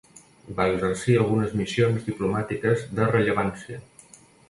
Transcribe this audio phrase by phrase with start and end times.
[0.59, 3.83] Va exercir algunes missions diplomàtiques de rellevància.